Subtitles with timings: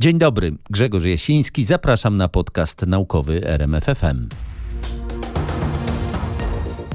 [0.00, 4.28] Dzień dobry, Grzegorz Jasiński, zapraszam na podcast naukowy RMFFM.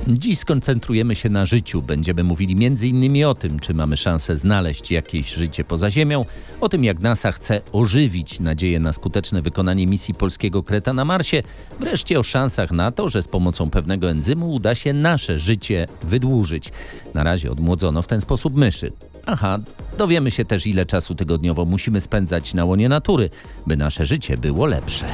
[0.07, 1.81] Dziś skoncentrujemy się na życiu.
[1.81, 3.25] Będziemy mówili m.in.
[3.25, 6.25] o tym, czy mamy szansę znaleźć jakieś życie poza Ziemią,
[6.61, 11.43] o tym, jak NASA chce ożywić nadzieję na skuteczne wykonanie misji polskiego kreta na Marsie,
[11.79, 16.69] wreszcie o szansach na to, że z pomocą pewnego enzymu uda się nasze życie wydłużyć.
[17.13, 18.91] Na razie odmłodzono w ten sposób myszy.
[19.25, 19.59] Aha,
[19.97, 23.29] dowiemy się też, ile czasu tygodniowo musimy spędzać na łonie natury,
[23.67, 25.05] by nasze życie było lepsze.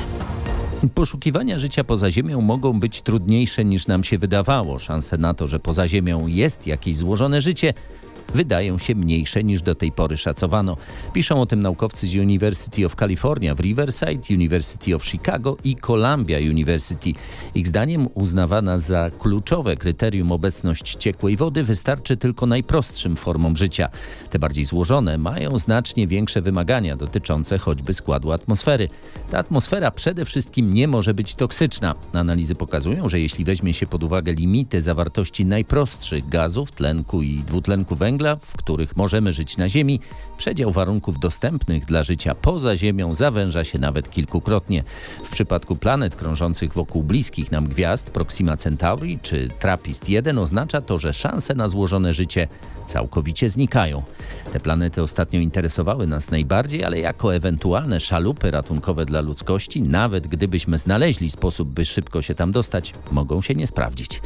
[0.96, 4.80] Poszukiwania życia poza Ziemią mogą być trudniejsze niż nam się wydawało.
[4.80, 7.74] Szanse na to, że poza Ziemią jest jakieś złożone życie,
[8.34, 10.78] wydają się mniejsze niż do tej pory szacowano.
[11.14, 16.38] Piszą o tym naukowcy z University of California w Riverside, University of Chicago i Columbia
[16.38, 17.14] University.
[17.56, 23.90] Ich zdaniem uznawana za kluczowe kryterium obecność ciekłej wody wystarczy tylko najprostszym formom życia.
[24.30, 28.90] Te bardziej złożone mają znacznie większe wymagania dotyczące choćby składu atmosfery.
[29.30, 31.96] Ta atmosfera przede wszystkim nie może być toksyczna.
[32.14, 37.96] Analizy pokazują, że jeśli weźmie się pod uwagę limity zawartości najprostszych gazów, tlenku i dwutlenku
[37.96, 40.00] węgla, węgla, w których możemy żyć na Ziemi,
[40.38, 44.84] przedział warunków dostępnych dla życia poza Ziemią zawęża się nawet kilkukrotnie.
[45.24, 51.14] W przypadku planet krążących wokół bliskich nam gwiazd Proxima Centauri czy TRAPPIST-1 oznacza to, że
[51.14, 52.48] szanse na złożone życie
[52.88, 54.04] całkowicie znikają.
[54.52, 60.78] Te planety ostatnio interesowały nas najbardziej, ale jako ewentualne szalupy ratunkowe dla ludzkości, nawet gdybyśmy
[60.78, 64.22] znaleźli sposób, by szybko się tam dostać, mogą się nie sprawdzić.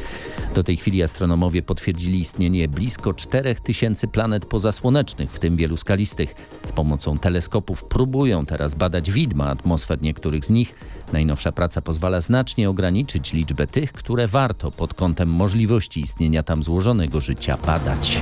[0.54, 6.34] Do tej chwili astronomowie potwierdzili istnienie blisko 4000 tysięcy planet pozasłonecznych, w tym wielu skalistych.
[6.66, 10.74] Z pomocą teleskopów próbują teraz badać widma atmosfer niektórych z nich.
[11.12, 17.20] Najnowsza praca pozwala znacznie ograniczyć liczbę tych, które warto pod kątem możliwości istnienia tam złożonego
[17.20, 18.20] życia badać.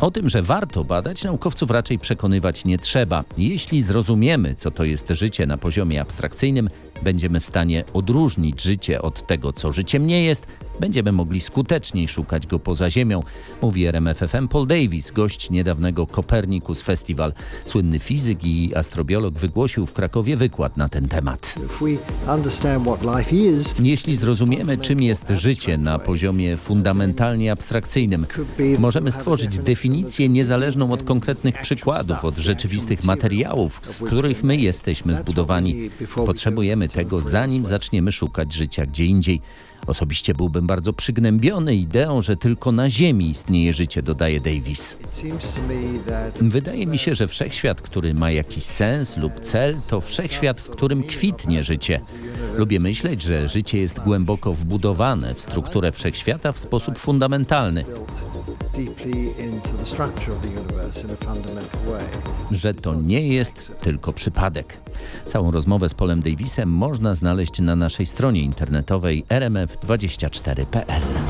[0.00, 3.24] O tym, że warto badać, naukowców raczej przekonywać nie trzeba.
[3.38, 6.70] Jeśli zrozumiemy, co to jest życie na poziomie abstrakcyjnym,
[7.02, 10.46] będziemy w stanie odróżnić życie od tego, co życiem nie jest,
[10.80, 13.22] będziemy mogli skuteczniej szukać go poza Ziemią,
[13.62, 17.32] mówi RMFFM Paul Davis, gość niedawnego Copernicus Festival.
[17.64, 21.54] Słynny fizyk i astrobiolog wygłosił w Krakowie wykład na ten temat.
[23.82, 28.26] Jeśli zrozumiemy, czym jest życie na poziomie fundamentalnie abstrakcyjnym,
[28.78, 35.90] możemy stworzyć definicję niezależną od konkretnych przykładów, od rzeczywistych materiałów, z których my jesteśmy zbudowani.
[36.26, 39.40] Potrzebujemy tego, zanim zaczniemy szukać życia gdzie indziej.
[39.90, 44.98] Osobiście byłbym bardzo przygnębiony ideą, że tylko na Ziemi istnieje życie, dodaje Davis.
[46.40, 51.02] Wydaje mi się, że wszechświat, który ma jakiś sens lub cel, to wszechświat, w którym
[51.02, 52.00] kwitnie życie.
[52.56, 57.84] Lubię myśleć, że życie jest głęboko wbudowane w strukturę wszechświata w sposób fundamentalny.
[62.50, 64.80] Że to nie jest tylko przypadek.
[65.26, 69.24] Całą rozmowę z Polem Davisem można znaleźć na naszej stronie internetowej
[69.86, 71.29] rmf24.pl.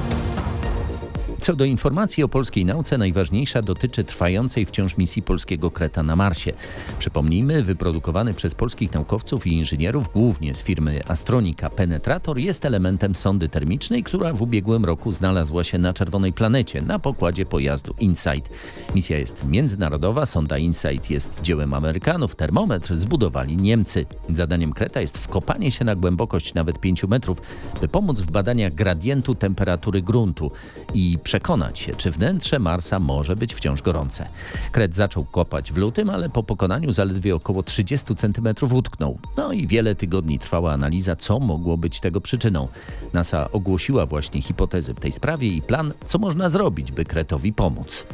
[1.41, 6.53] Co do informacji o polskiej nauce, najważniejsza dotyczy trwającej wciąż misji polskiego kreta na Marsie.
[6.99, 13.49] Przypomnijmy, wyprodukowany przez polskich naukowców i inżynierów, głównie z firmy Astronika Penetrator, jest elementem sondy
[13.49, 18.51] termicznej, która w ubiegłym roku znalazła się na czerwonej planecie na pokładzie pojazdu InSight.
[18.95, 24.07] Misja jest międzynarodowa, sonda InSight jest dziełem Amerykanów, termometr zbudowali Niemcy.
[24.33, 27.43] Zadaniem kreta jest wkopanie się na głębokość nawet 5 metrów,
[27.81, 30.51] by pomóc w badaniach gradientu temperatury gruntu
[30.95, 34.29] i przekonać się, czy wnętrze Marsa może być wciąż gorące.
[34.73, 39.19] Kret zaczął kopać w lutym, ale po pokonaniu zaledwie około 30 cm utknął.
[39.37, 42.69] No i wiele tygodni trwała analiza, co mogło być tego przyczyną.
[43.13, 48.07] NASA ogłosiła właśnie hipotezy w tej sprawie i plan, co można zrobić, by Kretowi pomóc.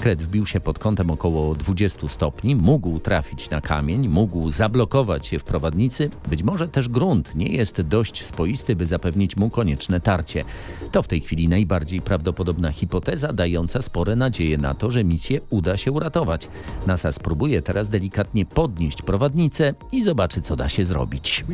[0.00, 5.38] Kret wbił się pod kątem około 20 stopni, mógł trafić na kamień, mógł zablokować się
[5.38, 10.44] w prowadnicy, być może też grunt nie jest dość spoisty, by zapewnić mu konieczne tarcie.
[10.92, 15.40] To w tej chwili najbardziej prawdopodobne podobna hipoteza dająca spore nadzieje na to, że misję
[15.50, 16.48] uda się uratować.
[16.86, 21.44] NASA spróbuje teraz delikatnie podnieść prowadnicę i zobaczy, co da się zrobić.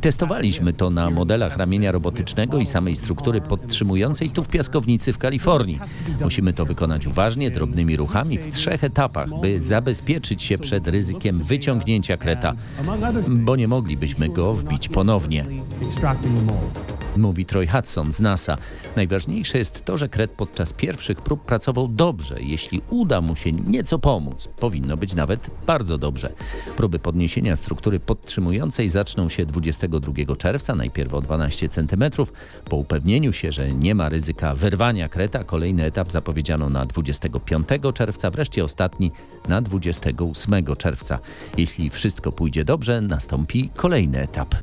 [0.00, 5.80] Testowaliśmy to na modelach ramienia robotycznego i samej struktury podtrzymującej tu w piaskownicy w Kalifornii.
[6.20, 12.16] Musimy to wykonać uważnie, drobnymi ruchami w trzech etapach, by zabezpieczyć się przed ryzykiem wyciągnięcia
[12.16, 12.54] kreta,
[13.28, 15.46] bo nie moglibyśmy go wbić ponownie.
[17.16, 18.56] Mówi Troy Hudson z NASA.
[18.96, 22.36] Najważniejsze jest to, że Kret podczas pierwszych prób pracował dobrze.
[22.40, 26.32] Jeśli uda mu się nieco pomóc, powinno być nawet bardzo dobrze.
[26.76, 32.04] Próby podniesienia struktury podtrzymującej zaczną się 22 czerwca, najpierw o 12 cm.
[32.64, 38.30] Po upewnieniu się, że nie ma ryzyka wyrwania Kreta, kolejny etap zapowiedziano na 25 czerwca,
[38.30, 39.12] wreszcie ostatni
[39.48, 41.18] na 28 czerwca.
[41.56, 44.54] Jeśli wszystko pójdzie dobrze, nastąpi kolejny etap.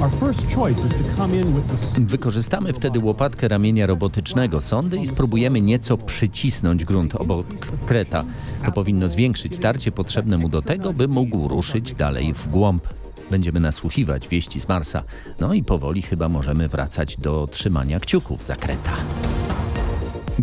[0.00, 1.76] Our first choice is to come in with the
[2.06, 7.46] Wykorzystamy wtedy łopatkę ramienia robotycznego sondy i spróbujemy nieco przycisnąć grunt obok
[7.86, 8.24] kreta.
[8.64, 12.88] To powinno zwiększyć tarcie potrzebne mu do tego, by mógł ruszyć dalej w głąb.
[13.30, 15.02] Będziemy nasłuchiwać wieści z Marsa.
[15.40, 18.92] No i powoli chyba możemy wracać do trzymania kciuków za kreta.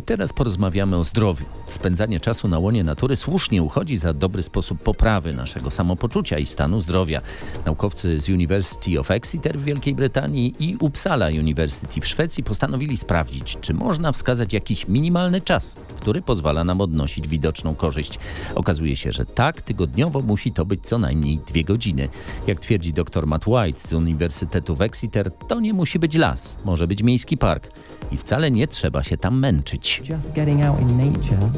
[0.06, 1.46] Teraz porozmawiamy o zdrowiu.
[1.68, 6.82] Spędzanie czasu na łonie natury słusznie uchodzi za dobry sposób poprawy naszego samopoczucia i stanu
[6.82, 7.22] zdrowia.
[7.66, 13.58] Naukowcy z University of Exeter w Wielkiej Brytanii i Uppsala University w Szwecji postanowili sprawdzić,
[13.62, 18.20] czy można wskazać jakiś minimalny czas, który pozwala nam odnosić widoczną korzyść.
[18.56, 22.10] Okazuje się, że tak, tygodniowo musi to być co najmniej dwie godziny.
[22.48, 26.88] Jak twierdzi dr Matt White z Uniwersytetu w Exeter, to nie musi być las, może
[26.88, 27.70] być miejski park
[28.12, 29.85] i wcale nie trzeba się tam męczyć.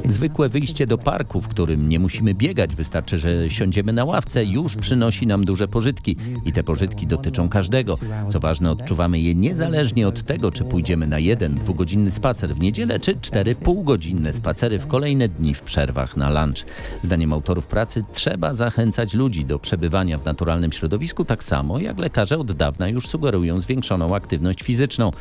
[0.07, 4.75] Zwykłe wyjście do parku, w którym nie musimy biegać, wystarczy, że siądziemy na ławce, już
[4.75, 6.17] przynosi nam duże pożytki.
[6.45, 7.97] I te pożytki dotyczą każdego.
[8.29, 12.99] Co ważne, odczuwamy je niezależnie od tego, czy pójdziemy na jeden, dwugodzinny spacer w niedzielę,
[12.99, 16.65] czy cztery półgodzinne spacery w kolejne dni w przerwach na lunch.
[17.03, 22.37] Zdaniem autorów pracy trzeba zachęcać ludzi do przebywania w naturalnym środowisku tak samo, jak lekarze
[22.37, 25.11] od dawna już sugerują zwiększoną aktywność fizyczną.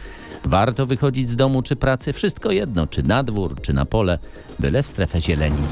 [0.45, 4.19] Warto wychodzić z domu czy pracy, wszystko jedno, czy na dwór, czy na pole,
[4.59, 5.63] byle w strefę zieleni.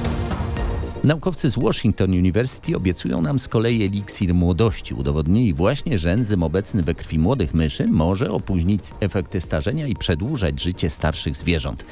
[1.05, 4.95] Naukowcy z Washington University obiecują nam z kolei eliksir młodości.
[4.95, 10.62] Udowodnili właśnie, że enzym obecny we krwi młodych myszy może opóźnić efekty starzenia i przedłużać
[10.62, 11.85] życie starszych zwierząt.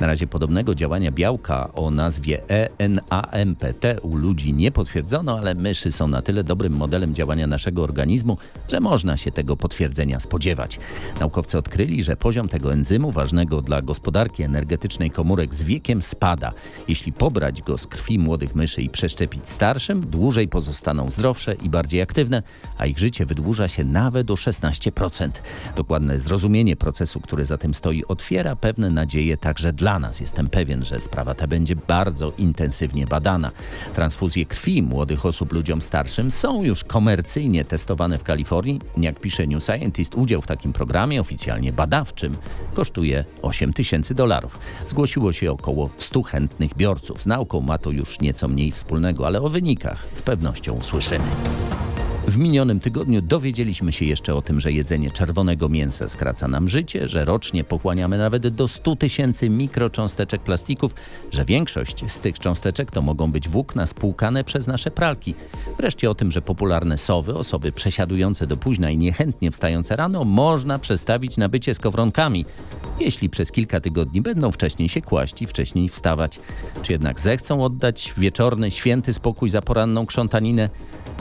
[0.00, 2.42] Na razie podobnego działania białka o nazwie
[2.78, 8.38] ENAMPT u ludzi nie potwierdzono, ale myszy są na tyle dobrym modelem działania naszego organizmu,
[8.68, 10.78] że można się tego potwierdzenia spodziewać.
[11.20, 16.52] Naukowcy odkryli, że poziom tego enzymu ważnego dla gospodarki energetycznej komórek z wiekiem spada.
[16.88, 22.02] Jeśli pobrać go z krwi młodych myszy i przeszczepić starszym, dłużej pozostaną zdrowsze i bardziej
[22.02, 22.42] aktywne,
[22.78, 25.30] a ich życie wydłuża się nawet o 16%.
[25.76, 30.20] Dokładne zrozumienie procesu, który za tym stoi, otwiera pewne nadzieje także dla nas.
[30.20, 33.50] Jestem pewien, że sprawa ta będzie bardzo intensywnie badana.
[33.94, 38.80] Transfuzje krwi młodych osób ludziom starszym są już komercyjnie testowane w Kalifornii.
[38.96, 42.36] Jak pisze New Scientist, udział w takim programie oficjalnie badawczym
[42.74, 44.58] kosztuje 8 tysięcy dolarów.
[44.86, 47.22] Zgłosiło się około 100 chętnych biorców.
[47.22, 51.24] Z nauką ma to już nieco mniej wspólnego, ale o wynikach z pewnością usłyszymy.
[52.28, 57.08] W minionym tygodniu dowiedzieliśmy się jeszcze o tym, że jedzenie czerwonego mięsa skraca nam życie,
[57.08, 60.94] że rocznie pochłaniamy nawet do 100 tysięcy mikrocząsteczek plastików,
[61.30, 65.34] że większość z tych cząsteczek to mogą być włókna spłukane przez nasze pralki.
[65.78, 70.78] Wreszcie o tym, że popularne sowy, osoby przesiadujące do późna i niechętnie wstające rano, można
[70.78, 72.44] przestawić na bycie skowronkami,
[73.00, 76.40] jeśli przez kilka tygodni będą wcześniej się kłaść i wcześniej wstawać.
[76.82, 80.68] Czy jednak zechcą oddać wieczorny, święty spokój za poranną krzątaninę?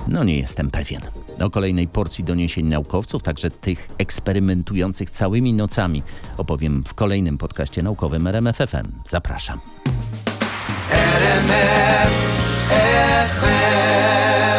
[0.07, 1.01] No nie jestem pewien.
[1.41, 6.03] O kolejnej porcji doniesień naukowców, także tych eksperymentujących całymi nocami,
[6.37, 8.91] opowiem w kolejnym podcaście naukowym RMFFM.
[9.07, 9.59] Zapraszam.
[10.91, 12.27] RMF
[13.39, 14.56] FM